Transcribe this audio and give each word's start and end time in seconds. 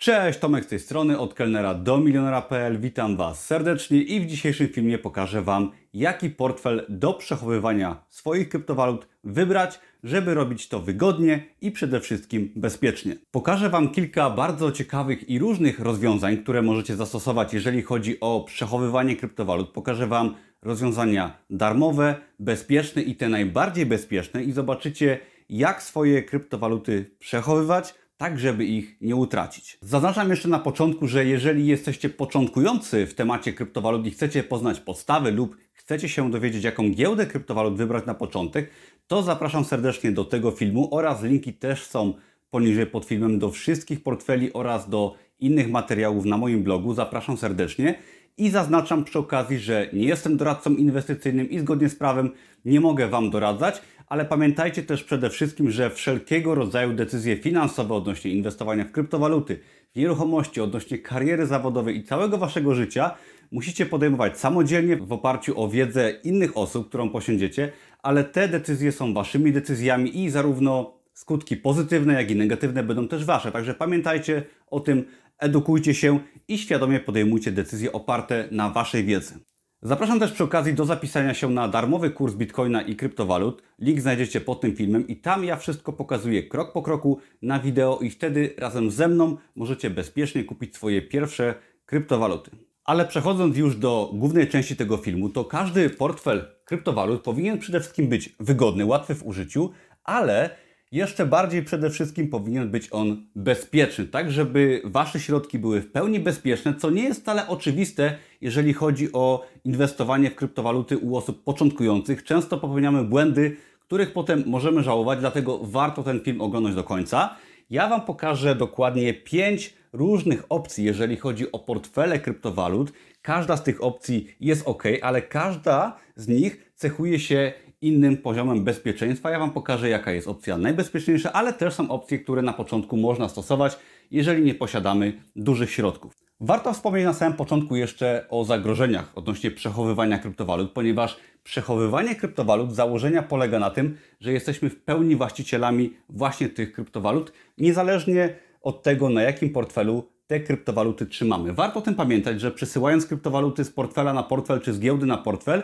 Cześć, 0.00 0.38
Tomek 0.38 0.64
z 0.64 0.66
tej 0.66 0.80
strony, 0.80 1.18
od 1.18 1.34
kelnera 1.34 1.74
do 1.74 1.98
milionera.pl. 1.98 2.80
Witam 2.80 3.16
Was 3.16 3.46
serdecznie 3.46 4.02
i 4.02 4.20
w 4.20 4.26
dzisiejszym 4.26 4.68
filmie 4.68 4.98
pokażę 4.98 5.42
Wam, 5.42 5.70
jaki 5.94 6.30
portfel 6.30 6.86
do 6.88 7.14
przechowywania 7.14 8.04
swoich 8.08 8.48
kryptowalut 8.48 9.08
wybrać, 9.24 9.80
żeby 10.04 10.34
robić 10.34 10.68
to 10.68 10.80
wygodnie 10.80 11.44
i 11.60 11.70
przede 11.70 12.00
wszystkim 12.00 12.52
bezpiecznie. 12.56 13.16
Pokażę 13.30 13.70
Wam 13.70 13.88
kilka 13.88 14.30
bardzo 14.30 14.72
ciekawych 14.72 15.28
i 15.30 15.38
różnych 15.38 15.80
rozwiązań, 15.80 16.36
które 16.36 16.62
możecie 16.62 16.96
zastosować, 16.96 17.54
jeżeli 17.54 17.82
chodzi 17.82 18.20
o 18.20 18.44
przechowywanie 18.46 19.16
kryptowalut. 19.16 19.70
Pokażę 19.70 20.06
Wam 20.06 20.34
rozwiązania 20.62 21.38
darmowe, 21.50 22.14
bezpieczne 22.38 23.02
i 23.02 23.16
te 23.16 23.28
najbardziej 23.28 23.86
bezpieczne 23.86 24.44
i 24.44 24.52
zobaczycie, 24.52 25.18
jak 25.48 25.82
swoje 25.82 26.22
kryptowaluty 26.22 27.10
przechowywać, 27.18 27.94
tak 28.20 28.38
żeby 28.38 28.64
ich 28.64 28.96
nie 29.00 29.16
utracić. 29.16 29.78
Zaznaczam 29.80 30.30
jeszcze 30.30 30.48
na 30.48 30.58
początku, 30.58 31.08
że 31.08 31.24
jeżeli 31.24 31.66
jesteście 31.66 32.08
początkujący 32.08 33.06
w 33.06 33.14
temacie 33.14 33.52
kryptowalut 33.52 34.06
i 34.06 34.10
chcecie 34.10 34.42
poznać 34.42 34.80
podstawy 34.80 35.30
lub 35.30 35.56
chcecie 35.72 36.08
się 36.08 36.30
dowiedzieć, 36.30 36.64
jaką 36.64 36.90
giełdę 36.90 37.26
kryptowalut 37.26 37.76
wybrać 37.76 38.06
na 38.06 38.14
początek, 38.14 38.70
to 39.06 39.22
zapraszam 39.22 39.64
serdecznie 39.64 40.12
do 40.12 40.24
tego 40.24 40.50
filmu 40.50 40.94
oraz 40.94 41.22
linki 41.22 41.52
też 41.52 41.86
są 41.86 42.14
poniżej 42.50 42.86
pod 42.86 43.04
filmem 43.04 43.38
do 43.38 43.50
wszystkich 43.50 44.02
portfeli 44.02 44.52
oraz 44.52 44.88
do 44.88 45.14
innych 45.38 45.70
materiałów 45.70 46.24
na 46.24 46.36
moim 46.36 46.62
blogu. 46.62 46.94
Zapraszam 46.94 47.36
serdecznie. 47.36 47.98
I 48.38 48.50
zaznaczam 48.50 49.04
przy 49.04 49.18
okazji, 49.18 49.58
że 49.58 49.88
nie 49.92 50.04
jestem 50.04 50.36
doradcą 50.36 50.74
inwestycyjnym 50.74 51.50
i 51.50 51.58
zgodnie 51.58 51.88
z 51.88 51.94
prawem 51.94 52.30
nie 52.64 52.80
mogę 52.80 53.08
Wam 53.08 53.30
doradzać, 53.30 53.82
ale 54.06 54.24
pamiętajcie 54.24 54.82
też 54.82 55.04
przede 55.04 55.30
wszystkim, 55.30 55.70
że 55.70 55.90
wszelkiego 55.90 56.54
rodzaju 56.54 56.92
decyzje 56.92 57.36
finansowe 57.36 57.94
odnośnie 57.94 58.30
inwestowania 58.30 58.84
w 58.84 58.92
kryptowaluty, 58.92 59.60
w 59.94 59.96
nieruchomości, 59.96 60.60
odnośnie 60.60 60.98
kariery 60.98 61.46
zawodowej 61.46 61.96
i 61.96 62.04
całego 62.04 62.38
Waszego 62.38 62.74
życia 62.74 63.14
musicie 63.50 63.86
podejmować 63.86 64.38
samodzielnie 64.38 64.96
w 64.96 65.12
oparciu 65.12 65.60
o 65.60 65.68
wiedzę 65.68 66.10
innych 66.10 66.56
osób, 66.56 66.88
którą 66.88 67.10
posiądziecie, 67.10 67.72
ale 68.02 68.24
te 68.24 68.48
decyzje 68.48 68.92
są 68.92 69.14
Waszymi 69.14 69.52
decyzjami 69.52 70.24
i 70.24 70.30
zarówno 70.30 71.00
skutki 71.12 71.56
pozytywne, 71.56 72.14
jak 72.14 72.30
i 72.30 72.36
negatywne 72.36 72.82
będą 72.82 73.08
też 73.08 73.24
Wasze. 73.24 73.52
Także 73.52 73.74
pamiętajcie 73.74 74.42
o 74.66 74.80
tym, 74.80 75.04
edukujcie 75.40 75.94
się 75.94 76.20
i 76.48 76.58
świadomie 76.58 77.00
podejmujcie 77.00 77.52
decyzje 77.52 77.92
oparte 77.92 78.48
na 78.50 78.70
Waszej 78.70 79.04
wiedzy. 79.04 79.34
Zapraszam 79.82 80.20
też 80.20 80.32
przy 80.32 80.44
okazji 80.44 80.74
do 80.74 80.84
zapisania 80.84 81.34
się 81.34 81.50
na 81.50 81.68
darmowy 81.68 82.10
kurs 82.10 82.34
Bitcoina 82.34 82.82
i 82.82 82.96
kryptowalut. 82.96 83.62
Link 83.78 84.00
znajdziecie 84.00 84.40
pod 84.40 84.60
tym 84.60 84.76
filmem 84.76 85.08
i 85.08 85.16
tam 85.16 85.44
ja 85.44 85.56
wszystko 85.56 85.92
pokazuję 85.92 86.42
krok 86.42 86.72
po 86.72 86.82
kroku 86.82 87.18
na 87.42 87.60
wideo 87.60 87.98
i 87.98 88.10
wtedy 88.10 88.54
razem 88.58 88.90
ze 88.90 89.08
mną 89.08 89.36
możecie 89.56 89.90
bezpiecznie 89.90 90.44
kupić 90.44 90.76
swoje 90.76 91.02
pierwsze 91.02 91.54
kryptowaluty. 91.86 92.50
Ale 92.84 93.06
przechodząc 93.06 93.56
już 93.56 93.76
do 93.76 94.10
głównej 94.14 94.48
części 94.48 94.76
tego 94.76 94.96
filmu, 94.96 95.28
to 95.28 95.44
każdy 95.44 95.90
portfel 95.90 96.48
kryptowalut 96.64 97.22
powinien 97.22 97.58
przede 97.58 97.80
wszystkim 97.80 98.08
być 98.08 98.36
wygodny, 98.40 98.84
łatwy 98.84 99.14
w 99.14 99.26
użyciu, 99.26 99.70
ale 100.04 100.50
jeszcze 100.92 101.26
bardziej 101.26 101.62
przede 101.62 101.90
wszystkim 101.90 102.28
powinien 102.28 102.70
być 102.70 102.88
on 102.90 103.26
bezpieczny, 103.34 104.04
tak 104.06 104.30
żeby 104.30 104.82
Wasze 104.84 105.20
środki 105.20 105.58
były 105.58 105.80
w 105.80 105.92
pełni 105.92 106.20
bezpieczne, 106.20 106.74
co 106.74 106.90
nie 106.90 107.02
jest 107.02 107.20
wcale 107.20 107.48
oczywiste, 107.48 108.18
jeżeli 108.40 108.72
chodzi 108.72 109.12
o 109.12 109.46
inwestowanie 109.64 110.30
w 110.30 110.34
kryptowaluty 110.34 110.98
u 110.98 111.16
osób 111.16 111.44
początkujących. 111.44 112.24
Często 112.24 112.58
popełniamy 112.58 113.04
błędy, 113.04 113.56
których 113.80 114.12
potem 114.12 114.42
możemy 114.46 114.82
żałować, 114.82 115.18
dlatego 115.18 115.58
warto 115.62 116.02
ten 116.02 116.20
film 116.20 116.40
oglądać 116.40 116.74
do 116.74 116.84
końca. 116.84 117.36
Ja 117.70 117.88
Wam 117.88 118.00
pokażę 118.00 118.54
dokładnie 118.54 119.14
5 119.14 119.74
różnych 119.92 120.44
opcji, 120.48 120.84
jeżeli 120.84 121.16
chodzi 121.16 121.52
o 121.52 121.58
portfele 121.58 122.18
kryptowalut. 122.18 122.92
Każda 123.22 123.56
z 123.56 123.62
tych 123.62 123.84
opcji 123.84 124.34
jest 124.40 124.68
ok, 124.68 124.82
ale 125.02 125.22
każda 125.22 125.96
z 126.16 126.28
nich 126.28 126.72
cechuje 126.74 127.18
się 127.18 127.52
innym 127.82 128.16
poziomem 128.16 128.64
bezpieczeństwa. 128.64 129.30
Ja 129.30 129.38
Wam 129.38 129.50
pokażę, 129.50 129.88
jaka 129.88 130.12
jest 130.12 130.28
opcja 130.28 130.58
najbezpieczniejsza, 130.58 131.32
ale 131.32 131.52
też 131.52 131.74
są 131.74 131.90
opcje, 131.90 132.18
które 132.18 132.42
na 132.42 132.52
początku 132.52 132.96
można 132.96 133.28
stosować, 133.28 133.78
jeżeli 134.10 134.42
nie 134.42 134.54
posiadamy 134.54 135.12
dużych 135.36 135.70
środków. 135.70 136.12
Warto 136.40 136.72
wspomnieć 136.72 137.04
na 137.04 137.12
samym 137.12 137.36
początku 137.36 137.76
jeszcze 137.76 138.26
o 138.28 138.44
zagrożeniach 138.44 139.12
odnośnie 139.14 139.50
przechowywania 139.50 140.18
kryptowalut, 140.18 140.70
ponieważ 140.70 141.16
przechowywanie 141.44 142.14
kryptowalut 142.14 142.72
z 142.72 142.74
założenia 142.74 143.22
polega 143.22 143.58
na 143.58 143.70
tym, 143.70 143.96
że 144.20 144.32
jesteśmy 144.32 144.70
w 144.70 144.76
pełni 144.76 145.16
właścicielami 145.16 145.96
właśnie 146.08 146.48
tych 146.48 146.72
kryptowalut, 146.72 147.32
niezależnie 147.58 148.34
od 148.62 148.82
tego, 148.82 149.08
na 149.08 149.22
jakim 149.22 149.50
portfelu 149.50 150.08
te 150.26 150.40
kryptowaluty 150.40 151.06
trzymamy. 151.06 151.52
Warto 151.52 151.78
o 151.78 151.82
tym 151.82 151.94
pamiętać, 151.94 152.40
że 152.40 152.50
przesyłając 152.50 153.06
kryptowaluty 153.06 153.64
z 153.64 153.70
portfela 153.70 154.12
na 154.12 154.22
portfel 154.22 154.60
czy 154.60 154.72
z 154.72 154.80
giełdy 154.80 155.06
na 155.06 155.16
portfel, 155.16 155.62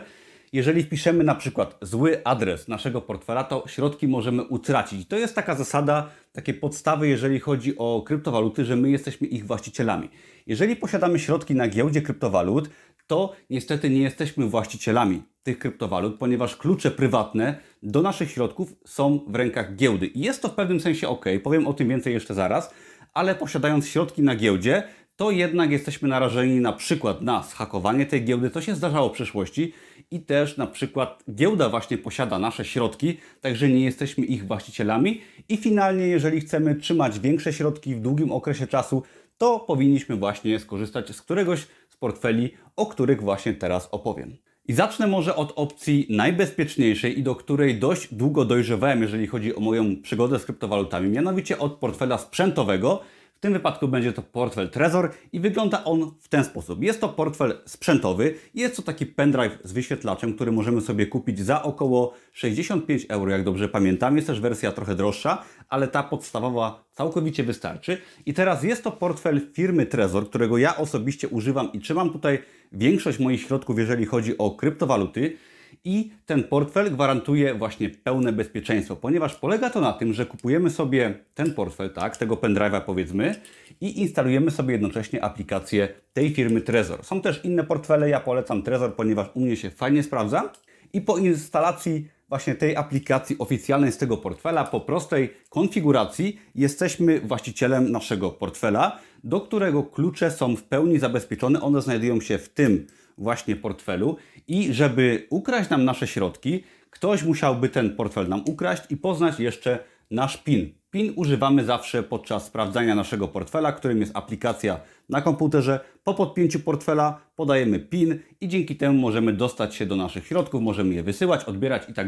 jeżeli 0.53 0.83
wpiszemy 0.83 1.23
na 1.23 1.35
przykład 1.35 1.77
zły 1.81 2.21
adres 2.23 2.67
naszego 2.67 3.01
portfela, 3.01 3.43
to 3.43 3.63
środki 3.67 4.07
możemy 4.07 4.43
utracić. 4.43 5.07
To 5.07 5.17
jest 5.17 5.35
taka 5.35 5.55
zasada, 5.55 6.09
takie 6.31 6.53
podstawy, 6.53 7.07
jeżeli 7.07 7.39
chodzi 7.39 7.77
o 7.77 8.03
kryptowaluty, 8.05 8.65
że 8.65 8.75
my 8.75 8.89
jesteśmy 8.89 9.27
ich 9.27 9.45
właścicielami. 9.45 10.09
Jeżeli 10.47 10.75
posiadamy 10.75 11.19
środki 11.19 11.55
na 11.55 11.67
giełdzie 11.67 12.01
kryptowalut, 12.01 12.69
to 13.07 13.35
niestety 13.49 13.89
nie 13.89 14.01
jesteśmy 14.01 14.45
właścicielami 14.45 15.23
tych 15.43 15.59
kryptowalut, 15.59 16.19
ponieważ 16.19 16.55
klucze 16.55 16.91
prywatne 16.91 17.57
do 17.83 18.01
naszych 18.01 18.31
środków 18.31 18.73
są 18.85 19.19
w 19.27 19.35
rękach 19.35 19.75
giełdy. 19.75 20.07
I 20.07 20.19
jest 20.19 20.41
to 20.41 20.49
w 20.49 20.55
pewnym 20.55 20.79
sensie 20.79 21.07
ok, 21.07 21.25
powiem 21.43 21.67
o 21.67 21.73
tym 21.73 21.89
więcej 21.89 22.13
jeszcze 22.13 22.33
zaraz, 22.33 22.73
ale 23.13 23.35
posiadając 23.35 23.87
środki 23.87 24.21
na 24.21 24.35
giełdzie, 24.35 24.83
to 25.17 25.31
jednak 25.31 25.71
jesteśmy 25.71 26.09
narażeni 26.09 26.59
na 26.59 26.73
przykład 26.73 27.21
na 27.21 27.43
zhakowanie 27.43 28.05
tej 28.05 28.25
giełdy, 28.25 28.49
co 28.49 28.61
się 28.61 28.75
zdarzało 28.75 29.09
w 29.09 29.11
przeszłości 29.11 29.73
i 30.11 30.19
też 30.19 30.57
na 30.57 30.67
przykład 30.67 31.23
giełda 31.35 31.69
właśnie 31.69 31.97
posiada 31.97 32.39
nasze 32.39 32.65
środki, 32.65 33.17
także 33.41 33.69
nie 33.69 33.85
jesteśmy 33.85 34.25
ich 34.25 34.47
właścicielami 34.47 35.21
i 35.49 35.57
finalnie 35.57 36.07
jeżeli 36.07 36.41
chcemy 36.41 36.75
trzymać 36.75 37.19
większe 37.19 37.53
środki 37.53 37.95
w 37.95 38.01
długim 38.01 38.31
okresie 38.31 38.67
czasu, 38.67 39.03
to 39.37 39.59
powinniśmy 39.59 40.15
właśnie 40.15 40.59
skorzystać 40.59 41.15
z 41.15 41.21
któregoś 41.21 41.67
z 41.89 41.97
portfeli, 41.97 42.53
o 42.75 42.85
których 42.85 43.21
właśnie 43.21 43.53
teraz 43.53 43.89
opowiem. 43.91 44.37
I 44.67 44.73
zacznę 44.73 45.07
może 45.07 45.35
od 45.35 45.53
opcji 45.55 46.07
najbezpieczniejszej 46.09 47.19
i 47.19 47.23
do 47.23 47.35
której 47.35 47.79
dość 47.79 48.13
długo 48.13 48.45
dojrzewałem, 48.45 49.01
jeżeli 49.01 49.27
chodzi 49.27 49.55
o 49.55 49.59
moją 49.59 50.01
przygodę 50.01 50.39
z 50.39 50.45
kryptowalutami, 50.45 51.09
mianowicie 51.09 51.59
od 51.59 51.73
portfela 51.73 52.17
sprzętowego, 52.17 53.01
w 53.37 53.39
tym 53.39 53.53
wypadku 53.53 53.87
będzie 53.87 54.13
to 54.13 54.21
portfel 54.21 54.69
Trezor 54.69 55.11
i 55.31 55.39
wygląda 55.39 55.83
on 55.83 56.11
w 56.19 56.27
ten 56.27 56.43
sposób. 56.43 56.83
Jest 56.83 57.01
to 57.01 57.09
portfel 57.09 57.61
sprzętowy, 57.65 58.33
jest 58.53 58.75
to 58.75 58.81
taki 58.81 59.05
pendrive 59.05 59.57
z 59.63 59.71
wyświetlaczem, 59.71 60.33
który 60.33 60.51
możemy 60.51 60.81
sobie 60.81 61.07
kupić 61.07 61.39
za 61.39 61.63
około 61.63 62.13
65 62.33 63.05
euro, 63.09 63.31
jak 63.31 63.43
dobrze 63.43 63.69
pamiętam. 63.69 64.15
Jest 64.15 64.27
też 64.27 64.39
wersja 64.39 64.71
trochę 64.71 64.95
droższa, 64.95 65.43
ale 65.69 65.87
ta 65.87 66.03
podstawowa 66.03 66.83
całkowicie 66.93 67.43
wystarczy. 67.43 67.97
I 68.25 68.33
teraz 68.33 68.63
jest 68.63 68.83
to 68.83 68.91
portfel 68.91 69.41
firmy 69.53 69.85
Trezor, 69.85 70.29
którego 70.29 70.57
ja 70.57 70.77
osobiście 70.77 71.27
używam 71.27 71.73
i 71.73 71.79
trzymam 71.79 72.09
tutaj 72.09 72.39
większość 72.71 73.19
moich 73.19 73.41
środków, 73.41 73.79
jeżeli 73.79 74.05
chodzi 74.05 74.37
o 74.37 74.51
kryptowaluty 74.51 75.37
i 75.83 76.11
ten 76.25 76.43
portfel 76.43 76.91
gwarantuje 76.91 77.55
właśnie 77.55 77.89
pełne 77.89 78.33
bezpieczeństwo, 78.33 78.95
ponieważ 78.95 79.35
polega 79.35 79.69
to 79.69 79.81
na 79.81 79.93
tym, 79.93 80.13
że 80.13 80.25
kupujemy 80.25 80.69
sobie 80.69 81.13
ten 81.33 81.53
portfel, 81.53 81.89
tak, 81.89 82.17
tego 82.17 82.35
pendrive'a 82.35 82.81
powiedzmy 82.81 83.35
i 83.81 84.01
instalujemy 84.01 84.51
sobie 84.51 84.71
jednocześnie 84.71 85.23
aplikację 85.23 85.87
tej 86.13 86.29
firmy 86.33 86.61
Trezor. 86.61 87.03
Są 87.03 87.21
też 87.21 87.45
inne 87.45 87.63
portfele, 87.63 88.09
ja 88.09 88.19
polecam 88.19 88.63
Trezor, 88.63 88.95
ponieważ 88.95 89.27
u 89.33 89.39
mnie 89.39 89.55
się 89.55 89.69
fajnie 89.69 90.03
sprawdza 90.03 90.53
i 90.93 91.01
po 91.01 91.17
instalacji 91.17 92.07
właśnie 92.29 92.55
tej 92.55 92.75
aplikacji 92.75 93.37
oficjalnej 93.39 93.91
z 93.91 93.97
tego 93.97 94.17
portfela, 94.17 94.63
po 94.63 94.79
prostej 94.81 95.33
konfiguracji 95.49 96.39
jesteśmy 96.55 97.19
właścicielem 97.19 97.91
naszego 97.91 98.31
portfela, 98.31 98.99
do 99.23 99.41
którego 99.41 99.83
klucze 99.83 100.31
są 100.31 100.55
w 100.55 100.63
pełni 100.63 100.99
zabezpieczone. 100.99 101.61
One 101.61 101.81
znajdują 101.81 102.21
się 102.21 102.37
w 102.37 102.49
tym 102.49 102.87
właśnie 103.17 103.55
portfelu 103.55 104.17
i 104.47 104.73
żeby 104.73 105.27
ukraść 105.29 105.69
nam 105.69 105.85
nasze 105.85 106.07
środki, 106.07 106.63
ktoś 106.89 107.23
musiałby 107.23 107.69
ten 107.69 107.95
portfel 107.95 108.29
nam 108.29 108.43
ukraść 108.45 108.83
i 108.89 108.97
poznać 108.97 109.39
jeszcze 109.39 109.79
nasz 110.11 110.37
PIN. 110.37 110.73
PIN 110.97 111.13
używamy 111.15 111.65
zawsze 111.65 112.03
podczas 112.03 112.45
sprawdzania 112.45 112.95
naszego 112.95 113.27
portfela, 113.27 113.71
którym 113.71 113.99
jest 113.99 114.17
aplikacja 114.17 114.79
na 115.09 115.21
komputerze. 115.21 115.79
Po 116.03 116.13
podpięciu 116.13 116.59
portfela 116.59 117.19
podajemy 117.35 117.79
PIN 117.79 118.19
i 118.41 118.47
dzięki 118.47 118.75
temu 118.75 118.99
możemy 118.99 119.33
dostać 119.33 119.75
się 119.75 119.85
do 119.85 119.95
naszych 119.95 120.27
środków, 120.27 120.61
możemy 120.61 120.93
je 120.93 121.03
wysyłać, 121.03 121.43
odbierać 121.43 121.89
i 121.89 121.93
tak 121.93 122.07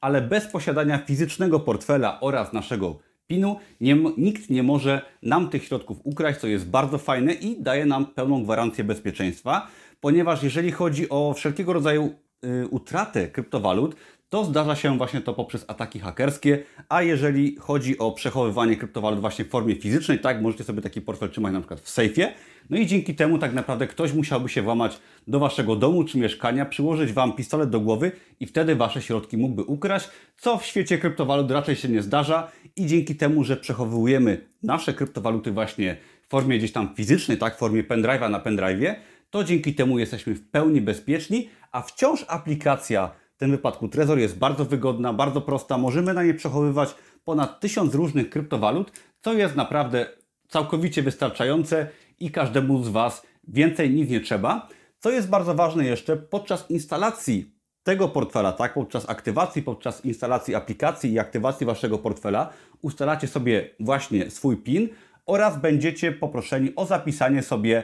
ale 0.00 0.20
bez 0.22 0.46
posiadania 0.46 0.98
fizycznego 0.98 1.60
portfela 1.60 2.20
oraz 2.20 2.52
naszego 2.52 2.98
PIN-u 3.26 3.56
nie, 3.80 3.96
nikt 4.16 4.50
nie 4.50 4.62
może 4.62 5.02
nam 5.22 5.50
tych 5.50 5.64
środków 5.64 5.98
ukraść, 6.04 6.40
co 6.40 6.46
jest 6.46 6.70
bardzo 6.70 6.98
fajne 6.98 7.32
i 7.32 7.62
daje 7.62 7.86
nam 7.86 8.06
pełną 8.06 8.44
gwarancję 8.44 8.84
bezpieczeństwa 8.84 9.66
ponieważ 10.00 10.42
jeżeli 10.42 10.72
chodzi 10.72 11.08
o 11.08 11.34
wszelkiego 11.36 11.72
rodzaju 11.72 12.14
y, 12.44 12.68
utratę 12.68 13.28
kryptowalut, 13.28 13.96
to 14.34 14.44
zdarza 14.44 14.76
się 14.76 14.98
właśnie 14.98 15.20
to 15.20 15.34
poprzez 15.34 15.64
ataki 15.68 16.00
hakerskie, 16.00 16.62
a 16.88 17.02
jeżeli 17.02 17.56
chodzi 17.56 17.98
o 17.98 18.12
przechowywanie 18.12 18.76
kryptowalut 18.76 19.20
właśnie 19.20 19.44
w 19.44 19.48
formie 19.48 19.74
fizycznej, 19.74 20.18
tak, 20.18 20.42
możecie 20.42 20.64
sobie 20.64 20.82
taki 20.82 21.00
portfel 21.00 21.30
trzymać 21.30 21.52
na 21.52 21.60
przykład 21.60 21.80
w 21.80 21.88
sejfie, 21.88 22.32
no 22.70 22.76
i 22.76 22.86
dzięki 22.86 23.14
temu 23.14 23.38
tak 23.38 23.52
naprawdę 23.52 23.86
ktoś 23.86 24.12
musiałby 24.12 24.48
się 24.48 24.62
włamać 24.62 24.98
do 25.28 25.38
Waszego 25.38 25.76
domu 25.76 26.04
czy 26.04 26.18
mieszkania, 26.18 26.66
przyłożyć 26.66 27.12
Wam 27.12 27.32
pistolet 27.32 27.70
do 27.70 27.80
głowy 27.80 28.12
i 28.40 28.46
wtedy 28.46 28.76
Wasze 28.76 29.02
środki 29.02 29.36
mógłby 29.36 29.62
ukraść, 29.62 30.08
co 30.36 30.58
w 30.58 30.66
świecie 30.66 30.98
kryptowalut 30.98 31.50
raczej 31.50 31.76
się 31.76 31.88
nie 31.88 32.02
zdarza. 32.02 32.50
I 32.76 32.86
dzięki 32.86 33.16
temu, 33.16 33.44
że 33.44 33.56
przechowujemy 33.56 34.40
nasze 34.62 34.94
kryptowaluty 34.94 35.52
właśnie 35.52 35.96
w 36.22 36.30
formie 36.30 36.58
gdzieś 36.58 36.72
tam 36.72 36.94
fizycznej, 36.94 37.38
tak, 37.38 37.56
w 37.56 37.58
formie 37.58 37.84
pendrive'a 37.84 38.30
na 38.30 38.40
pendrive'ie, 38.40 38.94
to 39.30 39.44
dzięki 39.44 39.74
temu 39.74 39.98
jesteśmy 39.98 40.34
w 40.34 40.50
pełni 40.50 40.80
bezpieczni, 40.80 41.48
a 41.72 41.82
wciąż 41.82 42.24
aplikacja 42.28 43.23
tym 43.44 43.50
wypadku 43.50 43.88
Trezor 43.88 44.18
jest 44.18 44.38
bardzo 44.38 44.64
wygodna, 44.64 45.12
bardzo 45.12 45.40
prosta. 45.40 45.78
Możemy 45.78 46.14
na 46.14 46.22
niej 46.22 46.34
przechowywać 46.34 46.94
ponad 47.24 47.60
tysiąc 47.60 47.94
różnych 47.94 48.30
kryptowalut, 48.30 48.92
co 49.20 49.32
jest 49.32 49.56
naprawdę 49.56 50.06
całkowicie 50.48 51.02
wystarczające 51.02 51.86
i 52.20 52.30
każdemu 52.30 52.82
z 52.82 52.88
Was 52.88 53.26
więcej 53.48 53.90
nic 53.90 54.10
nie 54.10 54.20
trzeba. 54.20 54.68
Co 54.98 55.10
jest 55.10 55.28
bardzo 55.28 55.54
ważne 55.54 55.84
jeszcze, 55.84 56.16
podczas 56.16 56.70
instalacji 56.70 57.54
tego 57.82 58.08
portfela, 58.08 58.52
tak, 58.52 58.74
podczas 58.74 59.10
aktywacji, 59.10 59.62
podczas 59.62 60.04
instalacji 60.04 60.54
aplikacji 60.54 61.12
i 61.12 61.18
aktywacji 61.18 61.66
Waszego 61.66 61.98
portfela, 61.98 62.50
ustalacie 62.82 63.28
sobie 63.28 63.70
właśnie 63.80 64.30
swój 64.30 64.56
PIN 64.56 64.88
oraz 65.26 65.60
będziecie 65.60 66.12
poproszeni 66.12 66.72
o 66.76 66.86
zapisanie 66.86 67.42
sobie 67.42 67.82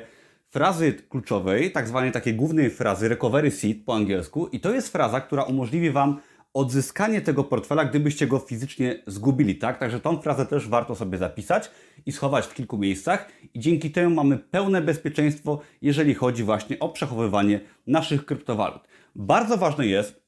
frazy 0.51 0.93
kluczowej, 0.93 1.73
tak 1.73 1.89
zwanej 1.89 2.13
takiej 2.13 2.35
głównej 2.35 2.71
frazy 2.71 3.09
recovery 3.09 3.51
seed 3.51 3.85
po 3.85 3.95
angielsku 3.95 4.47
i 4.47 4.61
to 4.61 4.75
jest 4.75 4.93
fraza, 4.93 5.21
która 5.21 5.43
umożliwi 5.43 5.91
Wam 5.91 6.21
odzyskanie 6.55 7.21
tego 7.21 7.45
portfela, 7.45 7.85
gdybyście 7.85 8.27
go 8.27 8.39
fizycznie 8.39 9.03
zgubili, 9.07 9.57
tak? 9.57 9.79
Także 9.79 10.01
tą 10.01 10.21
frazę 10.21 10.47
też 10.47 10.69
warto 10.69 10.95
sobie 10.95 11.19
zapisać 11.19 11.71
i 12.07 12.13
schować 12.13 12.47
w 12.47 12.55
kilku 12.55 12.79
miejscach 12.79 13.29
i 13.55 13.61
dzięki 13.61 13.91
temu 13.91 14.15
mamy 14.15 14.39
pełne 14.39 14.81
bezpieczeństwo, 14.83 15.61
jeżeli 15.83 16.15
chodzi 16.15 16.45
właśnie 16.45 16.79
o 16.79 16.89
przechowywanie 16.89 17.61
naszych 17.87 18.27
kryptowalut. 18.27 18.83
Bardzo 19.15 19.57
ważne 19.57 19.87
jest, 19.87 20.23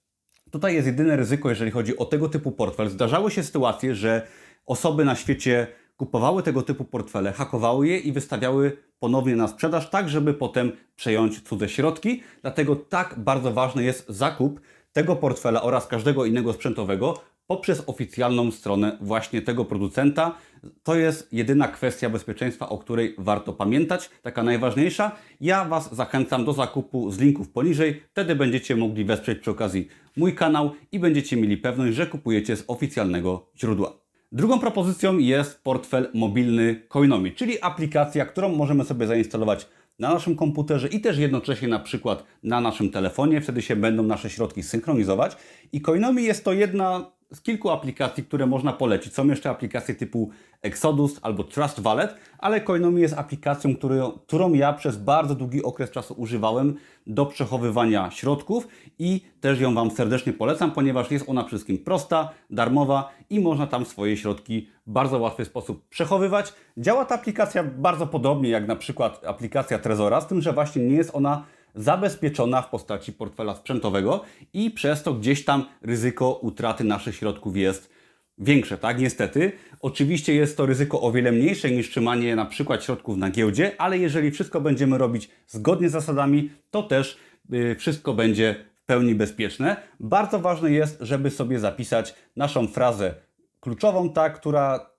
tutaj 0.50 0.74
jest 0.74 0.86
jedyne 0.86 1.16
ryzyko, 1.16 1.50
jeżeli 1.50 1.70
chodzi 1.70 1.96
o 1.96 2.04
tego 2.04 2.28
typu 2.28 2.52
portfel. 2.52 2.88
Zdarzały 2.88 3.30
się 3.30 3.42
sytuacje, 3.42 3.94
że 3.94 4.26
osoby 4.66 5.04
na 5.04 5.14
świecie 5.14 5.66
kupowały 5.96 6.42
tego 6.42 6.62
typu 6.62 6.84
portfele, 6.84 7.32
hakowały 7.32 7.88
je 7.88 7.98
i 7.98 8.12
wystawiały 8.12 8.76
ponownie 8.98 9.36
na 9.36 9.48
sprzedaż, 9.48 9.90
tak 9.90 10.08
żeby 10.08 10.34
potem 10.34 10.72
przejąć 10.96 11.40
cudze 11.40 11.68
środki. 11.68 12.22
Dlatego 12.42 12.76
tak 12.76 13.14
bardzo 13.18 13.52
ważny 13.52 13.84
jest 13.84 14.08
zakup 14.08 14.60
tego 14.92 15.16
portfela 15.16 15.62
oraz 15.62 15.86
każdego 15.86 16.24
innego 16.24 16.52
sprzętowego 16.52 17.32
poprzez 17.46 17.82
oficjalną 17.86 18.50
stronę 18.50 18.98
właśnie 19.00 19.42
tego 19.42 19.64
producenta. 19.64 20.34
To 20.82 20.94
jest 20.94 21.32
jedyna 21.32 21.68
kwestia 21.68 22.10
bezpieczeństwa, 22.10 22.68
o 22.68 22.78
której 22.78 23.14
warto 23.18 23.52
pamiętać, 23.52 24.10
taka 24.22 24.42
najważniejsza. 24.42 25.12
Ja 25.40 25.64
Was 25.64 25.94
zachęcam 25.94 26.44
do 26.44 26.52
zakupu 26.52 27.10
z 27.10 27.18
linków 27.18 27.48
poniżej, 27.48 28.02
wtedy 28.10 28.34
będziecie 28.34 28.76
mogli 28.76 29.04
wesprzeć 29.04 29.38
przy 29.38 29.50
okazji 29.50 29.88
mój 30.16 30.34
kanał 30.34 30.70
i 30.92 30.98
będziecie 30.98 31.36
mieli 31.36 31.56
pewność, 31.56 31.96
że 31.96 32.06
kupujecie 32.06 32.56
z 32.56 32.64
oficjalnego 32.66 33.50
źródła. 33.56 34.01
Drugą 34.34 34.58
propozycją 34.58 35.18
jest 35.18 35.62
portfel 35.62 36.10
mobilny 36.14 36.82
Coinomi, 36.88 37.32
czyli 37.32 37.62
aplikacja, 37.62 38.26
którą 38.26 38.48
możemy 38.48 38.84
sobie 38.84 39.06
zainstalować 39.06 39.68
na 39.98 40.14
naszym 40.14 40.36
komputerze 40.36 40.88
i 40.88 41.00
też 41.00 41.18
jednocześnie 41.18 41.68
na 41.68 41.78
przykład 41.78 42.24
na 42.42 42.60
naszym 42.60 42.90
telefonie. 42.90 43.40
Wtedy 43.40 43.62
się 43.62 43.76
będą 43.76 44.02
nasze 44.02 44.30
środki 44.30 44.62
synchronizować. 44.62 45.36
I 45.72 45.80
Coinomi 45.80 46.24
jest 46.24 46.44
to 46.44 46.52
jedna 46.52 47.10
z 47.32 47.40
kilku 47.40 47.70
aplikacji, 47.70 48.24
które 48.24 48.46
można 48.46 48.72
polecić. 48.72 49.14
Są 49.14 49.26
jeszcze 49.26 49.50
aplikacje 49.50 49.94
typu 49.94 50.30
Exodus 50.62 51.18
albo 51.22 51.44
Trust 51.44 51.80
Wallet, 51.80 52.14
ale 52.38 52.60
Coinomi 52.60 53.02
jest 53.02 53.14
aplikacją, 53.14 53.76
którą, 53.76 54.12
którą 54.12 54.52
ja 54.52 54.72
przez 54.72 54.96
bardzo 54.96 55.34
długi 55.34 55.62
okres 55.62 55.90
czasu 55.90 56.14
używałem 56.14 56.74
do 57.06 57.26
przechowywania 57.26 58.10
środków 58.10 58.68
i 58.98 59.20
też 59.40 59.60
ją 59.60 59.74
Wam 59.74 59.90
serdecznie 59.90 60.32
polecam, 60.32 60.70
ponieważ 60.70 61.10
jest 61.10 61.28
ona 61.28 61.40
przede 61.40 61.50
wszystkim 61.50 61.78
prosta, 61.78 62.30
darmowa 62.50 63.12
i 63.30 63.40
można 63.40 63.66
tam 63.66 63.84
swoje 63.84 64.16
środki 64.16 64.68
w 64.86 64.90
bardzo 64.90 65.18
łatwy 65.18 65.44
sposób 65.44 65.88
przechowywać. 65.88 66.52
Działa 66.76 67.04
ta 67.04 67.14
aplikacja 67.14 67.64
bardzo 67.64 68.06
podobnie 68.06 68.48
jak 68.48 68.68
na 68.68 68.76
przykład 68.76 69.24
aplikacja 69.26 69.78
Trezora, 69.78 70.20
z 70.20 70.26
tym, 70.26 70.40
że 70.40 70.52
właśnie 70.52 70.82
nie 70.82 70.96
jest 70.96 71.10
ona 71.14 71.44
zabezpieczona 71.74 72.62
w 72.62 72.70
postaci 72.70 73.12
portfela 73.12 73.54
sprzętowego 73.54 74.24
i 74.52 74.70
przez 74.70 75.02
to 75.02 75.14
gdzieś 75.14 75.44
tam 75.44 75.64
ryzyko 75.82 76.32
utraty 76.32 76.84
naszych 76.84 77.16
środków 77.16 77.56
jest 77.56 77.90
większe, 78.38 78.78
tak? 78.78 79.00
Niestety. 79.00 79.52
Oczywiście 79.80 80.34
jest 80.34 80.56
to 80.56 80.66
ryzyko 80.66 81.00
o 81.00 81.12
wiele 81.12 81.32
mniejsze 81.32 81.70
niż 81.70 81.90
trzymanie 81.90 82.36
na 82.36 82.46
przykład 82.46 82.84
środków 82.84 83.16
na 83.16 83.30
giełdzie, 83.30 83.72
ale 83.78 83.98
jeżeli 83.98 84.30
wszystko 84.30 84.60
będziemy 84.60 84.98
robić 84.98 85.30
zgodnie 85.46 85.88
z 85.88 85.92
zasadami, 85.92 86.50
to 86.70 86.82
też 86.82 87.18
yy, 87.50 87.76
wszystko 87.76 88.14
będzie 88.14 88.64
w 88.74 88.84
pełni 88.84 89.14
bezpieczne. 89.14 89.76
Bardzo 90.00 90.38
ważne 90.38 90.70
jest, 90.70 90.98
żeby 91.00 91.30
sobie 91.30 91.58
zapisać 91.58 92.14
naszą 92.36 92.66
frazę 92.68 93.14
kluczową, 93.60 94.10
tak, 94.10 94.36
która 94.40 94.90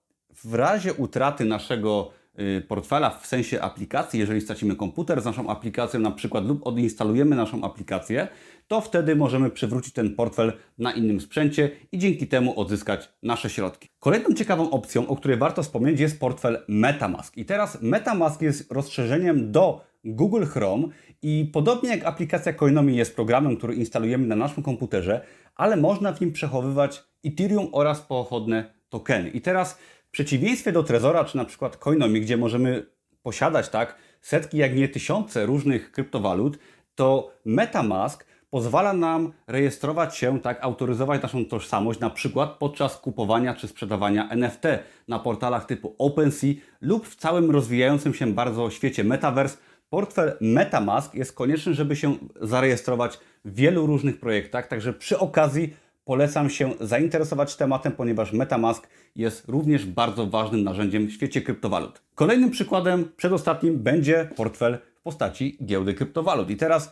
w 0.44 0.54
razie 0.54 0.94
utraty 0.94 1.46
naszego 1.46 2.12
Y, 2.12 2.23
portfela 2.68 3.10
w 3.10 3.28
sensie 3.28 3.62
aplikacji, 3.62 4.20
jeżeli 4.20 4.42
stracimy 4.42 4.76
komputer 4.76 5.22
z 5.22 5.26
naszą 5.26 5.50
aplikacją 5.50 6.00
na 6.00 6.12
przykład 6.12 6.46
lub 6.46 6.68
odinstalujemy 6.68 7.36
naszą 7.36 7.64
aplikację, 7.64 8.28
to 8.68 8.82
wtedy 8.82 9.16
możemy 9.16 9.50
przywrócić 9.50 9.94
ten 9.94 10.16
portfel 10.16 10.54
na 10.78 10.92
innym 10.92 11.22
sprzęcie 11.22 11.72
i 11.92 11.98
dzięki 11.98 12.28
temu 12.28 12.60
odzyskać 12.60 13.10
nasze 13.24 13.50
środki. 13.50 13.90
Kolejną 14.00 14.34
ciekawą 14.34 14.70
opcją, 14.70 15.08
o 15.08 15.16
której 15.16 15.38
warto 15.38 15.64
wspomnieć 15.64 16.00
jest 16.00 16.20
portfel 16.20 16.66
MetaMask. 16.68 17.38
I 17.38 17.46
teraz 17.46 17.82
MetaMask 17.82 18.42
jest 18.42 18.72
rozszerzeniem 18.72 19.52
do 19.52 19.86
Google 20.06 20.46
Chrome 20.46 20.88
i 21.22 21.50
podobnie 21.54 21.90
jak 21.90 22.06
aplikacja 22.06 22.54
Coinomi 22.54 22.96
jest 22.96 23.16
programem, 23.16 23.58
który 23.58 23.76
instalujemy 23.76 24.28
na 24.28 24.36
naszym 24.36 24.64
komputerze, 24.64 25.22
ale 25.56 25.78
można 25.78 26.14
w 26.14 26.22
nim 26.22 26.32
przechowywać 26.32 27.04
Ethereum 27.26 27.70
oraz 27.72 28.02
pochodne 28.02 28.74
tokeny. 28.90 29.30
I 29.30 29.42
teraz 29.42 29.78
przeciwieństwie 30.14 30.72
do 30.72 30.84
Trezora 30.84 31.26
czy 31.26 31.38
na 31.38 31.46
przykład 31.46 31.78
Coinomi, 31.78 32.22
gdzie 32.22 32.38
możemy 32.38 32.86
posiadać 33.24 33.70
tak 33.70 33.96
setki, 34.22 34.58
jak 34.58 34.76
nie 34.76 34.90
tysiące 34.90 35.46
różnych 35.46 35.92
kryptowalut, 35.92 36.58
to 36.96 37.32
MetaMask 37.46 38.26
pozwala 38.50 38.94
nam 38.94 39.34
rejestrować 39.48 40.18
się, 40.18 40.40
tak, 40.40 40.64
autoryzować 40.64 41.22
naszą 41.22 41.46
tożsamość, 41.46 42.00
na 42.00 42.10
przykład 42.10 42.50
podczas 42.50 42.98
kupowania 42.98 43.54
czy 43.54 43.68
sprzedawania 43.68 44.30
NFT 44.30 44.64
na 45.08 45.20
portalach 45.20 45.66
typu 45.66 45.96
OpenSea 45.98 46.54
lub 46.82 47.08
w 47.08 47.16
całym 47.16 47.52
rozwijającym 47.52 48.14
się 48.14 48.34
bardzo 48.34 48.70
świecie 48.70 49.04
Metaverse. 49.04 49.58
Portfel 49.90 50.38
MetaMask 50.42 51.16
jest 51.16 51.34
konieczny, 51.34 51.74
żeby 51.74 51.96
się 51.96 52.16
zarejestrować 52.42 53.20
w 53.46 53.56
wielu 53.56 53.86
różnych 53.86 54.20
projektach, 54.20 54.68
także 54.68 54.94
przy 54.94 55.20
okazji 55.20 55.74
polecam 56.06 56.50
się 56.50 56.74
zainteresować 56.80 57.56
tematem, 57.56 57.92
ponieważ 57.92 58.34
MetaMask 58.34 58.88
jest 59.16 59.48
również 59.48 59.86
bardzo 59.86 60.28
ważnym 60.28 60.64
narzędziem 60.64 61.08
w 61.08 61.12
świecie 61.12 61.42
kryptowalut. 61.42 62.02
Kolejnym 62.16 62.52
przykładem, 62.52 63.12
przedostatnim, 63.18 63.80
będzie 63.80 64.30
portfel 64.36 64.78
w 65.00 65.02
postaci 65.04 65.58
giełdy 65.66 65.94
kryptowalut. 65.94 66.50
I 66.50 66.58
teraz 66.58 66.92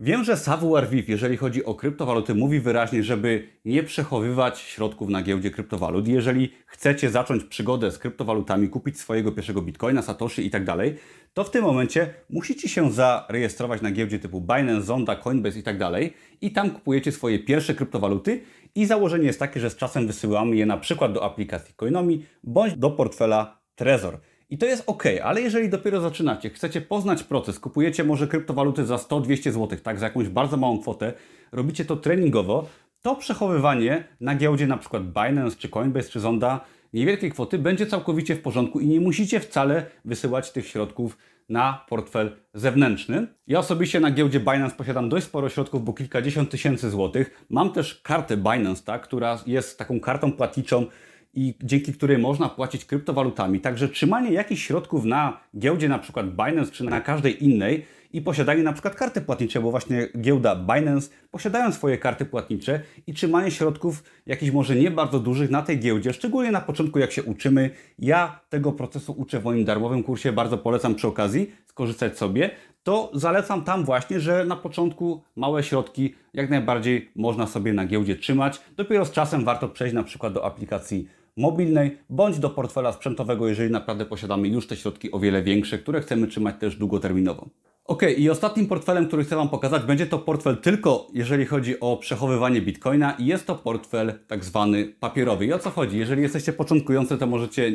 wiem, 0.00 0.24
że 0.24 0.36
Savoir 0.36 0.86
jeżeli 1.08 1.36
chodzi 1.36 1.64
o 1.64 1.74
kryptowaluty, 1.74 2.34
mówi 2.34 2.60
wyraźnie, 2.60 3.02
żeby 3.02 3.48
nie 3.64 3.82
przechowywać 3.82 4.58
środków 4.58 5.08
na 5.08 5.22
giełdzie 5.22 5.50
kryptowalut. 5.50 6.08
Jeżeli 6.08 6.52
chcecie 6.66 7.10
zacząć 7.10 7.44
przygodę 7.44 7.90
z 7.90 7.98
kryptowalutami, 7.98 8.68
kupić 8.68 9.00
swojego 9.00 9.32
pierwszego 9.32 9.62
bitcoina, 9.62 10.02
satoshi 10.02 10.46
i 10.46 10.50
tak 10.50 10.64
dalej, 10.64 10.94
to 11.34 11.44
w 11.44 11.50
tym 11.50 11.64
momencie 11.64 12.14
musicie 12.30 12.68
się 12.68 12.92
zarejestrować 12.92 13.82
na 13.82 13.90
giełdzie 13.90 14.18
typu 14.18 14.40
Binance, 14.40 14.86
Zonda, 14.86 15.16
Coinbase 15.16 15.58
i 15.58 15.62
tak 15.62 15.78
dalej 15.78 16.12
i 16.40 16.52
tam 16.52 16.70
kupujecie 16.70 17.12
swoje 17.12 17.38
pierwsze 17.38 17.74
kryptowaluty 17.74 18.40
i 18.74 18.86
założenie 18.86 19.26
jest 19.26 19.38
takie, 19.38 19.60
że 19.60 19.70
z 19.70 19.76
czasem 19.76 20.06
wysyłamy 20.06 20.56
je 20.56 20.66
na 20.66 20.76
przykład 20.76 21.12
do 21.12 21.24
aplikacji 21.24 21.74
Coinomi 21.74 22.24
bądź 22.44 22.76
do 22.76 22.90
portfela 22.90 23.60
Trezor. 23.74 24.18
I 24.50 24.58
to 24.58 24.66
jest 24.66 24.84
ok, 24.86 25.04
ale 25.22 25.40
jeżeli 25.40 25.68
dopiero 25.68 26.00
zaczynacie, 26.00 26.50
chcecie 26.50 26.80
poznać 26.80 27.22
proces, 27.22 27.60
kupujecie 27.60 28.04
może 28.04 28.28
kryptowaluty 28.28 28.86
za 28.86 28.96
100-200 28.96 29.52
zł, 29.52 29.78
tak, 29.82 29.98
za 29.98 30.06
jakąś 30.06 30.28
bardzo 30.28 30.56
małą 30.56 30.80
kwotę, 30.80 31.12
robicie 31.52 31.84
to 31.84 31.96
treningowo, 31.96 32.66
to 33.02 33.16
przechowywanie 33.16 34.04
na 34.20 34.34
giełdzie 34.34 34.66
przykład 34.76 35.02
Binance, 35.02 35.56
czy 35.56 35.68
Coinbase, 35.68 36.08
czy 36.08 36.20
Zonda 36.20 36.64
niewielkiej 36.92 37.30
kwoty 37.30 37.58
będzie 37.58 37.86
całkowicie 37.86 38.34
w 38.34 38.42
porządku 38.42 38.80
i 38.80 38.86
nie 38.86 39.00
musicie 39.00 39.40
wcale 39.40 39.86
wysyłać 40.04 40.52
tych 40.52 40.66
środków 40.66 41.18
na 41.48 41.84
portfel 41.88 42.36
zewnętrzny. 42.54 43.26
Ja 43.46 43.58
osobiście 43.58 44.00
na 44.00 44.10
giełdzie 44.10 44.40
Binance 44.40 44.76
posiadam 44.76 45.08
dość 45.08 45.26
sporo 45.26 45.48
środków, 45.48 45.84
bo 45.84 45.92
kilkadziesiąt 45.92 46.50
tysięcy 46.50 46.90
złotych. 46.90 47.44
Mam 47.50 47.72
też 47.72 48.00
kartę 48.04 48.36
Binance, 48.36 48.82
tak, 48.84 49.02
która 49.02 49.38
jest 49.46 49.78
taką 49.78 50.00
kartą 50.00 50.32
płatniczą 50.32 50.86
i 51.34 51.54
dzięki 51.62 51.92
której 51.92 52.18
można 52.18 52.48
płacić 52.48 52.84
kryptowalutami. 52.84 53.60
Także 53.60 53.88
trzymanie 53.88 54.32
jakichś 54.32 54.66
środków 54.66 55.04
na 55.04 55.40
giełdzie, 55.58 55.88
na 55.88 55.98
przykład 55.98 56.26
Binance 56.30 56.72
czy 56.72 56.84
na 56.84 57.00
każdej 57.00 57.44
innej, 57.44 57.86
i 58.12 58.22
posiadali 58.22 58.62
na 58.62 58.72
przykład 58.72 58.94
karty 58.94 59.20
płatnicze, 59.20 59.60
bo 59.60 59.70
właśnie 59.70 60.08
giełda 60.20 60.56
Binance 60.56 61.10
posiadają 61.30 61.72
swoje 61.72 61.98
karty 61.98 62.24
płatnicze 62.24 62.80
i 63.06 63.14
trzymanie 63.14 63.50
środków 63.50 64.04
jakichś 64.26 64.52
może 64.52 64.76
nie 64.76 64.90
bardzo 64.90 65.18
dużych 65.18 65.50
na 65.50 65.62
tej 65.62 65.78
giełdzie, 65.78 66.12
szczególnie 66.12 66.50
na 66.50 66.60
początku 66.60 66.98
jak 66.98 67.12
się 67.12 67.22
uczymy. 67.22 67.70
Ja 67.98 68.40
tego 68.48 68.72
procesu 68.72 69.14
uczę 69.18 69.40
w 69.40 69.44
moim 69.44 69.64
darmowym 69.64 70.02
kursie, 70.02 70.32
bardzo 70.32 70.58
polecam 70.58 70.94
przy 70.94 71.06
okazji 71.08 71.52
skorzystać 71.66 72.18
sobie. 72.18 72.50
To 72.82 73.10
zalecam 73.14 73.64
tam 73.64 73.84
właśnie, 73.84 74.20
że 74.20 74.44
na 74.44 74.56
początku 74.56 75.22
małe 75.36 75.62
środki 75.62 76.14
jak 76.34 76.50
najbardziej 76.50 77.10
można 77.16 77.46
sobie 77.46 77.72
na 77.72 77.86
giełdzie 77.86 78.16
trzymać. 78.16 78.60
Dopiero 78.76 79.04
z 79.04 79.12
czasem 79.12 79.44
warto 79.44 79.68
przejść 79.68 79.94
na 79.94 80.02
przykład 80.02 80.32
do 80.32 80.44
aplikacji 80.44 81.08
mobilnej 81.36 81.98
bądź 82.10 82.38
do 82.38 82.50
portfela 82.50 82.92
sprzętowego, 82.92 83.48
jeżeli 83.48 83.70
naprawdę 83.70 84.06
posiadamy 84.06 84.48
już 84.48 84.66
te 84.66 84.76
środki 84.76 85.12
o 85.12 85.18
wiele 85.18 85.42
większe, 85.42 85.78
które 85.78 86.00
chcemy 86.00 86.26
trzymać 86.26 86.56
też 86.60 86.76
długoterminowo. 86.76 87.48
Ok, 87.90 88.02
i 88.16 88.30
ostatnim 88.30 88.66
portfelem, 88.66 89.06
który 89.06 89.24
chcę 89.24 89.36
Wam 89.36 89.48
pokazać, 89.48 89.82
będzie 89.82 90.06
to 90.06 90.18
portfel 90.18 90.56
tylko 90.56 91.06
jeżeli 91.14 91.46
chodzi 91.46 91.80
o 91.80 91.96
przechowywanie 91.96 92.62
bitcoina 92.62 93.12
i 93.12 93.26
jest 93.26 93.46
to 93.46 93.54
portfel 93.54 94.12
tak 94.26 94.44
zwany 94.44 94.84
papierowy. 95.00 95.46
I 95.46 95.52
o 95.52 95.58
co 95.58 95.70
chodzi? 95.70 95.98
Jeżeli 95.98 96.22
jesteście 96.22 96.52
początkujący, 96.52 97.18
to 97.18 97.26
możecie 97.26 97.72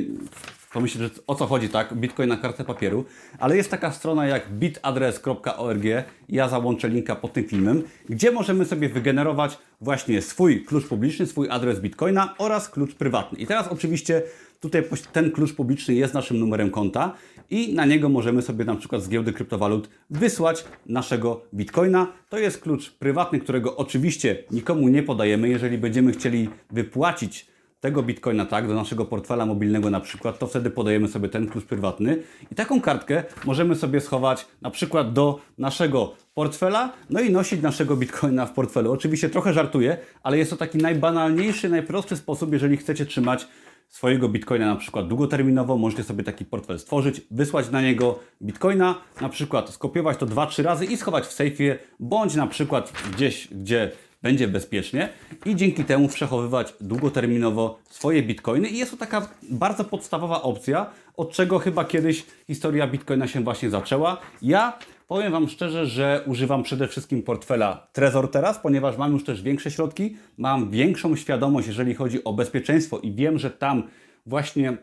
pomyśleć, 0.74 1.04
że 1.04 1.10
o 1.28 1.36
co 1.36 1.46
chodzi, 1.46 1.70
tak? 1.70 1.94
Bitcoin 1.94 2.30
na 2.30 2.38
kartę 2.38 2.64
papieru, 2.64 3.06
ale 3.40 3.58
jest 3.58 3.72
taka 3.72 3.92
strona 3.92 4.28
jak 4.28 4.52
bitadres.org, 4.52 5.84
ja 6.30 6.50
załączę 6.50 6.90
linka 6.90 7.16
pod 7.16 7.34
tym 7.34 7.44
filmem, 7.44 7.84
gdzie 8.10 8.32
możemy 8.32 8.66
sobie 8.66 8.90
wygenerować 8.90 9.58
właśnie 9.82 10.22
swój 10.22 10.66
klucz 10.66 10.88
publiczny, 10.88 11.26
swój 11.26 11.50
adres 11.50 11.80
Bitcoina 11.80 12.36
oraz 12.38 12.70
klucz 12.70 12.96
prywatny. 12.96 13.40
I 13.40 13.48
teraz 13.48 13.68
oczywiście 13.68 14.22
tutaj 14.66 14.84
ten 15.12 15.32
klucz 15.32 15.54
publiczny 15.54 15.94
jest 15.94 16.14
naszym 16.14 16.40
numerem 16.40 16.70
konta 16.70 17.14
i 17.50 17.74
na 17.74 17.86
niego 17.86 18.10
możemy 18.10 18.42
sobie 18.42 18.66
na 18.66 18.76
przykład 18.76 19.04
z 19.04 19.10
giełdy 19.10 19.34
kryptowalut 19.34 19.90
wysłać 20.10 20.66
naszego 20.86 21.42
Bitcoina. 21.54 22.08
To 22.30 22.38
jest 22.38 22.62
klucz 22.62 22.92
prywatny, 22.92 23.40
którego 23.40 23.78
oczywiście 23.78 24.44
nikomu 24.52 24.88
nie 24.88 25.04
podajemy. 25.04 25.50
Jeżeli 25.50 25.78
będziemy 25.78 26.12
chcieli 26.12 26.50
wypłacić 26.72 27.48
tego 27.86 28.04
bitcoina 28.04 28.46
tak, 28.46 28.68
do 28.68 28.74
naszego 28.74 29.06
portfela 29.06 29.46
mobilnego 29.46 29.90
na 29.90 30.00
przykład, 30.00 30.40
to 30.40 30.48
wtedy 30.48 30.70
podajemy 30.70 31.08
sobie 31.08 31.30
ten 31.30 31.48
klucz 31.48 31.66
prywatny 31.66 32.18
i 32.52 32.56
taką 32.56 32.82
kartkę 32.82 33.24
możemy 33.46 33.76
sobie 33.76 34.02
schować 34.02 34.46
na 34.62 34.72
przykład 34.72 35.14
do 35.14 35.40
naszego 35.58 36.16
portfela, 36.34 36.94
no 37.10 37.20
i 37.20 37.32
nosić 37.32 37.62
naszego 37.62 37.96
bitcoina 37.96 38.46
w 38.46 38.54
portfelu. 38.54 38.92
Oczywiście 38.92 39.30
trochę 39.30 39.54
żartuję, 39.54 39.98
ale 40.24 40.38
jest 40.38 40.52
to 40.52 40.58
taki 40.58 40.78
najbanalniejszy, 40.78 41.70
najprostszy 41.70 42.18
sposób, 42.18 42.54
jeżeli 42.54 42.78
chcecie 42.78 43.06
trzymać 43.06 43.48
swojego 43.89 44.30
bitcoina 44.30 44.65
na 44.65 44.75
przykład 44.75 45.08
długoterminowo, 45.08 45.77
możecie 45.77 46.04
sobie 46.04 46.24
taki 46.24 46.46
portfel 46.46 46.80
stworzyć, 46.80 47.22
wysłać 47.32 47.70
na 47.70 47.82
niego 47.82 48.20
bitcoina, 48.42 49.01
na 49.22 49.30
przykład 49.30 49.70
skopiować 49.70 50.18
to 50.18 50.25
2-3 50.25 50.63
razy 50.63 50.86
i 50.86 50.98
schować 50.98 51.25
w 51.25 51.32
sejfie, 51.32 51.77
bądź 52.00 52.36
na 52.36 52.48
przykład 52.48 52.94
gdzieś, 53.13 53.48
gdzie 53.51 53.92
będzie 54.22 54.48
bezpiecznie 54.48 55.10
i 55.46 55.56
dzięki 55.56 55.84
temu 55.84 56.08
przechowywać 56.08 56.74
długoterminowo 56.82 57.80
swoje 57.89 58.24
bitcoiny. 58.24 58.68
I 58.68 58.77
jest 58.77 58.92
to 58.92 58.98
taka 58.98 59.27
bardzo 59.50 59.84
podstawowa 59.84 60.42
opcja, 60.42 60.89
od 61.18 61.32
czego 61.32 61.60
chyba 61.60 61.86
kiedyś 61.86 62.25
historia 62.48 62.88
bitcoina 62.88 63.27
się 63.27 63.44
właśnie 63.44 63.70
zaczęła. 63.70 64.18
Ja 64.42 64.80
powiem 65.08 65.32
Wam 65.32 65.50
szczerze, 65.50 65.86
że 65.86 66.24
używam 66.26 66.64
przede 66.64 66.88
wszystkim 66.88 67.24
portfela 67.24 67.88
Trezor 67.94 68.32
teraz, 68.32 68.60
ponieważ 68.60 68.98
mam 68.98 69.14
już 69.14 69.24
też 69.24 69.42
większe 69.42 69.72
środki, 69.72 70.16
mam 70.38 70.70
większą 70.70 71.16
świadomość, 71.16 71.68
jeżeli 71.68 71.94
chodzi 71.94 72.24
o 72.24 72.34
bezpieczeństwo 72.34 73.00
i 73.00 73.12
wiem, 73.12 73.40
że 73.40 73.52
tam 73.52 73.84
właśnie 74.26 74.78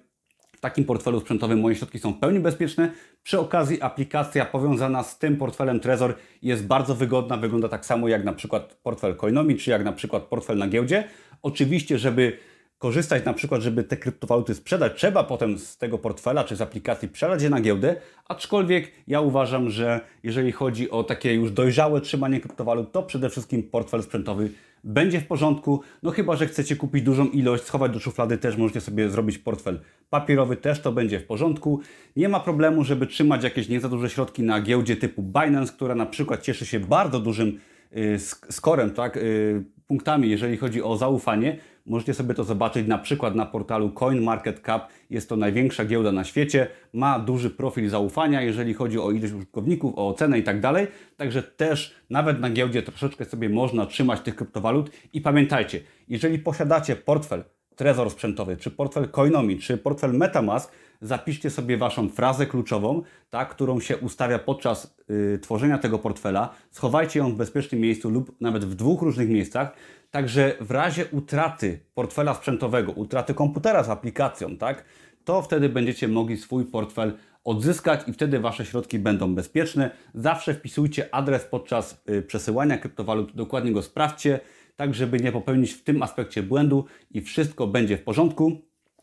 takim 0.63 0.85
portfelu 0.85 1.21
sprzętowym 1.21 1.61
moje 1.61 1.77
środki 1.77 1.99
są 1.99 2.13
w 2.13 2.19
pełni 2.19 2.41
bezpieczne. 2.41 2.93
Przy 3.23 3.41
okazji 3.41 3.83
aplikacja 3.83 4.45
powiązana 4.45 5.03
z 5.03 5.19
tym 5.19 5.37
portfelem 5.37 5.81
Trezor 5.81 6.15
jest 6.43 6.67
bardzo 6.67 6.95
wygodna, 6.95 7.37
wygląda 7.37 7.69
tak 7.69 7.87
samo 7.87 8.09
jak 8.09 8.25
na 8.25 8.33
przykład 8.33 8.75
portfel 8.83 9.17
Coinomi, 9.17 9.57
czy 9.57 9.71
jak 9.71 9.85
na 9.85 9.93
przykład 9.93 10.23
portfel 10.23 10.59
na 10.59 10.69
giełdzie. 10.69 11.05
Oczywiście, 11.43 11.99
żeby 11.99 12.39
korzystać 12.83 13.25
na 13.25 13.33
przykład, 13.33 13.63
żeby 13.63 13.85
te 13.85 13.97
kryptowaluty 13.97 14.55
sprzedać, 14.55 14.93
trzeba 14.97 15.25
potem 15.25 15.59
z 15.59 15.77
tego 15.77 15.99
portfela 15.99 16.45
czy 16.45 16.57
z 16.57 16.61
aplikacji 16.61 17.09
przelać 17.09 17.43
je 17.43 17.51
na 17.51 17.61
giełdę, 17.61 17.97
aczkolwiek 18.29 18.93
ja 19.07 19.21
uważam, 19.21 19.71
że 19.71 20.01
jeżeli 20.23 20.53
chodzi 20.53 20.91
o 20.91 21.05
takie 21.05 21.35
już 21.35 21.53
dojrzałe 21.53 22.01
trzymanie 22.01 22.41
kryptowalut, 22.41 22.93
to 22.93 23.03
przede 23.03 23.31
wszystkim 23.31 23.63
portfel 23.63 24.03
sprzętowy 24.03 24.51
będzie 24.85 25.21
w 25.21 25.27
porządku. 25.27 25.81
No 26.03 26.11
chyba, 26.11 26.37
że 26.37 26.47
chcecie 26.47 26.77
kupić 26.77 27.03
dużą 27.03 27.27
ilość, 27.27 27.65
schować 27.65 27.93
do 27.93 27.99
szuflady, 27.99 28.39
też 28.39 28.57
możecie 28.57 28.81
sobie 28.81 29.11
zrobić 29.11 29.39
portfel 29.39 29.81
papierowy, 30.11 30.57
też 30.57 30.81
to 30.81 30.93
będzie 30.93 31.21
w 31.21 31.27
porządku. 31.27 31.81
Nie 32.17 32.29
ma 32.29 32.41
problemu, 32.41 32.85
żeby 32.85 33.07
trzymać 33.07 33.45
jakieś 33.45 33.69
nie 33.69 33.81
za 33.81 33.89
duże 33.89 34.11
środki 34.11 34.43
na 34.43 34.61
giełdzie 34.61 34.97
typu 34.97 35.23
Binance, 35.23 35.73
która 35.73 35.95
na 35.95 36.07
przykład 36.07 36.43
cieszy 36.43 36.67
się 36.67 36.81
bardzo 36.81 37.21
dużym 37.21 37.61
y, 37.97 38.19
skorem, 38.51 38.91
tak, 38.91 39.17
y, 39.17 39.65
punktami, 39.87 40.31
jeżeli 40.31 40.57
chodzi 40.57 40.83
o 40.83 40.97
zaufanie. 40.97 41.59
Możecie 41.87 42.15
sobie 42.15 42.35
to 42.35 42.45
zobaczyć 42.45 42.89
na 42.89 42.99
przykład 42.99 43.35
na 43.35 43.47
portalu 43.47 43.91
CoinMarketCap. 43.91 44.89
Jest 45.11 45.29
to 45.29 45.37
największa 45.37 45.85
giełda 45.85 46.13
na 46.13 46.25
świecie. 46.25 46.67
Ma 46.93 47.19
duży 47.19 47.51
profil 47.51 47.91
zaufania, 47.91 48.43
jeżeli 48.43 48.75
chodzi 48.75 48.99
o 48.99 49.11
ilość 49.11 49.33
użytkowników, 49.33 49.93
o 49.97 50.15
cenę 50.15 50.39
i 50.39 50.43
tak 50.43 50.61
dalej. 50.61 50.87
Także 51.17 51.43
też 51.43 51.95
nawet 52.11 52.41
na 52.41 52.51
giełdzie 52.51 52.83
troszeczkę 52.83 53.25
sobie 53.25 53.49
można 53.49 53.87
trzymać 53.87 54.21
tych 54.21 54.37
kryptowalut. 54.37 54.91
I 55.13 55.21
pamiętajcie, 55.21 55.81
jeżeli 56.09 56.39
posiadacie 56.39 56.97
portfel 56.97 57.45
Trezor 57.77 58.11
sprzętowy, 58.11 58.57
czy 58.57 58.71
portfel 58.71 59.09
Coinomi, 59.09 59.59
czy 59.59 59.79
portfel 59.79 60.15
Metamask, 60.15 60.73
zapiszcie 61.03 61.51
sobie 61.51 61.77
Waszą 61.77 62.09
frazę 62.09 62.47
kluczową, 62.47 63.03
tak, 63.31 63.49
którą 63.49 63.81
się 63.81 63.97
ustawia 63.97 64.39
podczas 64.39 64.97
y, 65.11 65.39
tworzenia 65.43 65.79
tego 65.79 65.99
portfela. 65.99 66.55
Schowajcie 66.71 67.19
ją 67.19 67.33
w 67.33 67.37
bezpiecznym 67.37 67.81
miejscu 67.81 68.11
lub 68.11 68.41
nawet 68.41 68.65
w 68.65 68.75
dwóch 68.75 69.03
różnych 69.03 69.29
miejscach. 69.29 69.73
Także 70.11 70.57
w 70.61 70.71
razie 70.71 71.07
utraty 71.11 71.81
portfela 71.95 72.35
sprzętowego, 72.35 72.93
utraty 72.93 73.35
komputera 73.35 73.83
z 73.83 73.89
aplikacją, 73.89 74.57
tak, 74.57 74.85
to 75.25 75.43
wtedy 75.43 75.69
będziecie 75.69 76.09
mogli 76.09 76.37
swój 76.37 76.65
portfel 76.65 77.13
odzyskać 77.45 78.09
i 78.09 78.13
wtedy 78.13 78.41
Wasze 78.41 78.67
środki 78.67 78.99
będą 78.99 79.35
bezpieczne. 79.35 79.91
Zawsze 80.15 80.55
wpisujcie 80.55 81.15
adres 81.15 81.45
podczas 81.45 82.03
y, 82.11 82.23
przesyłania 82.23 82.79
kryptowalut, 82.79 83.33
dokładnie 83.35 83.73
go 83.73 83.83
sprawdźcie, 83.83 84.41
tak 84.83 84.95
żeby 84.95 85.21
nie 85.21 85.33
popełnić 85.33 85.73
w 85.73 85.85
tym 85.85 86.03
aspekcie 86.03 86.43
błędu 86.43 86.85
i 87.11 87.21
wszystko 87.21 87.67
będzie 87.67 87.97
w 87.97 88.03
porządku. 88.03 88.53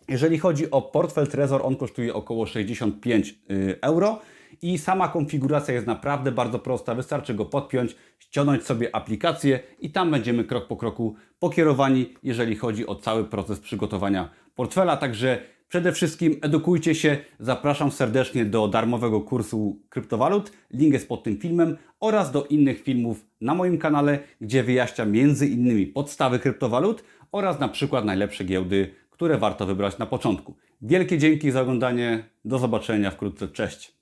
Jeżeli 0.08 0.40
chodzi 0.40 0.72
o 0.72 0.82
portfel 0.82 1.28
Trezor, 1.28 1.62
on 1.66 1.76
kosztuje 1.76 2.14
około 2.14 2.46
65 2.46 3.36
y, 3.52 3.82
euro 3.82 4.20
i 4.62 4.78
sama 4.78 5.08
konfiguracja 5.08 5.74
jest 5.74 5.88
naprawdę 5.88 6.32
bardzo 6.32 6.60
prosta. 6.60 6.96
Wystarczy 6.96 7.34
go 7.34 7.46
podpiąć, 7.46 7.96
ściągnąć 8.20 8.64
sobie 8.64 8.96
aplikację 8.96 9.60
i 9.80 9.92
tam 9.92 10.12
będziemy 10.12 10.44
krok 10.44 10.68
po 10.68 10.78
kroku 10.78 11.16
pokierowani, 11.40 12.14
jeżeli 12.24 12.56
chodzi 12.56 12.88
o 12.88 12.96
cały 12.96 13.26
proces 13.26 13.60
przygotowania 13.60 14.30
portfela. 14.56 14.98
Także 14.98 15.42
przede 15.70 15.92
wszystkim 15.92 16.36
edukujcie 16.42 16.96
się. 16.96 17.18
Zapraszam 17.40 17.92
serdecznie 17.92 18.46
do 18.46 18.68
darmowego 18.68 19.22
kursu 19.22 19.82
kryptowalut. 19.90 20.52
Link 20.72 20.94
jest 20.94 21.08
pod 21.08 21.24
tym 21.24 21.38
filmem 21.38 21.78
oraz 22.00 22.32
do 22.32 22.46
innych 22.46 22.84
filmów 22.84 23.26
na 23.42 23.56
moim 23.56 23.78
kanale, 23.78 24.20
gdzie 24.42 24.64
wyjaśniam 24.64 25.12
między 25.12 25.48
innymi 25.48 25.88
podstawy 25.88 26.40
kryptowalut 26.40 27.04
oraz 27.32 27.60
na 27.60 27.68
przykład 27.68 28.06
najlepsze 28.06 28.44
giełdy 28.44 29.00
które 29.20 29.38
warto 29.38 29.66
wybrać 29.66 29.98
na 29.98 30.06
początku. 30.06 30.58
Wielkie 30.82 31.18
dzięki 31.18 31.52
za 31.52 31.62
oglądanie. 31.62 32.24
Do 32.46 32.60
zobaczenia 32.60 33.12
wkrótce. 33.12 33.48
Cześć. 33.48 33.99